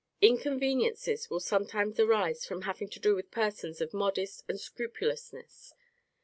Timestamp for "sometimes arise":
1.39-2.43